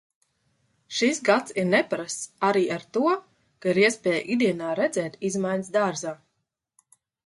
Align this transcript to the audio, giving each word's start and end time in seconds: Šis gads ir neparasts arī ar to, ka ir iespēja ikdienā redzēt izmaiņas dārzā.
Šis 0.99 1.19
gads 1.29 1.53
ir 1.63 1.67
neparasts 1.73 2.25
arī 2.49 2.65
ar 2.79 2.87
to, 2.97 3.05
ka 3.61 3.73
ir 3.77 3.83
iespēja 3.85 4.27
ikdienā 4.37 4.75
redzēt 4.85 5.23
izmaiņas 5.33 5.75
dārzā. 5.81 6.21